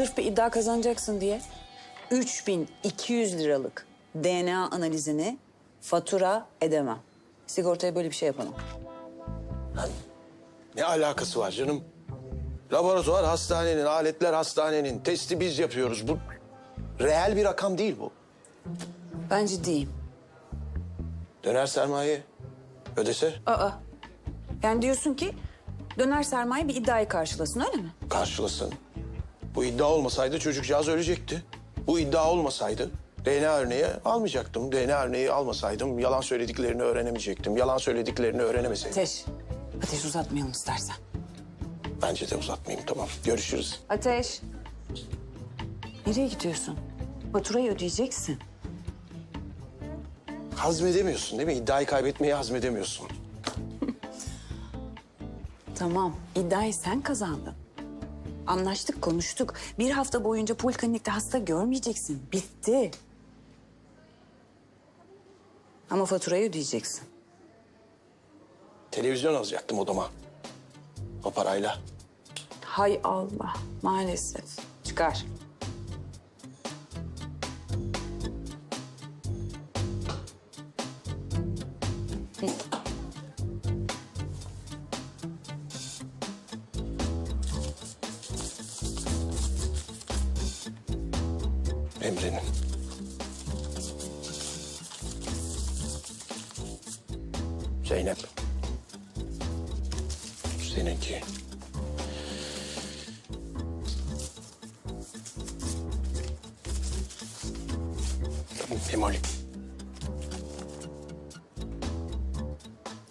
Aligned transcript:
Sırf 0.00 0.16
bir 0.16 0.24
iddia 0.24 0.50
kazanacaksın 0.50 1.20
diye 1.20 1.40
3200 2.10 3.38
liralık 3.38 3.86
DNA 4.14 4.68
analizini 4.70 5.38
fatura 5.80 6.46
edemem. 6.60 6.98
Sigortaya 7.46 7.94
böyle 7.94 8.10
bir 8.10 8.14
şey 8.14 8.26
yapamam. 8.26 8.54
Ne 10.76 10.84
alakası 10.84 11.40
var 11.40 11.50
canım? 11.50 11.84
Laboratuvar 12.72 13.24
hastanenin, 13.24 13.84
aletler 13.84 14.32
hastanenin. 14.32 14.98
Testi 14.98 15.40
biz 15.40 15.58
yapıyoruz. 15.58 16.08
Bu 16.08 16.18
reel 17.00 17.36
bir 17.36 17.44
rakam 17.44 17.78
değil 17.78 17.96
bu. 18.00 18.10
Ben 19.30 19.46
ciddiyim. 19.46 19.90
Döner 21.44 21.66
sermaye 21.66 22.22
ödese 22.96 23.34
Aa. 23.46 23.70
Yani 24.62 24.82
diyorsun 24.82 25.14
ki 25.14 25.34
döner 25.98 26.22
sermaye 26.22 26.68
bir 26.68 26.74
iddiayı 26.74 27.08
karşılasın 27.08 27.60
öyle 27.60 27.76
mi? 27.76 27.90
karşılasın. 28.10 28.74
Bu 29.54 29.64
iddia 29.64 29.86
olmasaydı 29.86 30.38
çocukcağız 30.38 30.88
ölecekti. 30.88 31.42
Bu 31.86 32.00
iddia 32.00 32.30
olmasaydı 32.30 32.90
DNA 33.24 33.56
örneği 33.56 33.86
almayacaktım. 34.04 34.72
DNA 34.72 35.02
örneği 35.02 35.30
almasaydım 35.32 35.98
yalan 35.98 36.20
söylediklerini 36.20 36.82
öğrenemeyecektim. 36.82 37.56
Yalan 37.56 37.78
söylediklerini 37.78 38.42
öğrenemeseydim. 38.42 38.98
Ateş. 38.98 39.24
Ateş 39.84 40.04
uzatmayalım 40.04 40.52
istersen. 40.52 40.96
Bence 42.02 42.30
de 42.30 42.36
uzatmayayım 42.36 42.86
tamam. 42.86 43.08
Görüşürüz. 43.24 43.80
Ateş. 43.88 44.40
Nereye 46.06 46.26
gidiyorsun? 46.26 46.78
Faturayı 47.32 47.72
ödeyeceksin. 47.72 48.38
Hazmedemiyorsun 50.56 51.38
değil 51.38 51.46
mi? 51.48 51.54
İddiayı 51.54 51.86
kaybetmeyi 51.86 52.34
hazmedemiyorsun. 52.34 53.06
Tamam, 55.74 56.16
iddiayı 56.34 56.74
sen 56.74 57.00
kazandın. 57.00 57.54
Anlaştık, 58.50 59.02
konuştuk. 59.02 59.54
Bir 59.78 59.90
hafta 59.90 60.24
boyunca 60.24 60.54
poliklinikte 60.54 61.10
hasta 61.10 61.38
görmeyeceksin. 61.38 62.22
Bitti. 62.32 62.90
Ama 65.90 66.04
faturayı 66.04 66.50
ödeyeceksin. 66.50 67.02
Televizyon 68.90 69.34
alacaktım 69.34 69.78
odama. 69.78 70.10
O 71.24 71.30
parayla. 71.30 71.78
Hay 72.64 73.00
Allah, 73.04 73.54
maalesef. 73.82 74.44
Çıkar. 74.84 75.24
Emre'nin. 92.02 92.40
Zeynep. 97.84 98.18
Seninki. 100.74 101.20
Memoli. 109.00 109.16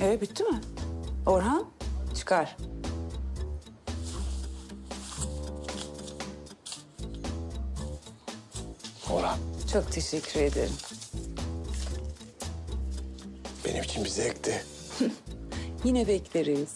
Evet, 0.00 0.20
bitti 0.22 0.44
mi? 0.44 0.60
Orhan, 1.26 1.64
çıkar. 2.14 2.56
Orhan. 9.10 9.38
Çok 9.72 9.92
teşekkür 9.92 10.40
ederim. 10.40 10.72
Benim 13.64 13.82
için 13.82 14.04
bir 14.04 14.08
zevkti. 14.08 14.62
Yine 15.84 16.08
bekleriz. 16.08 16.70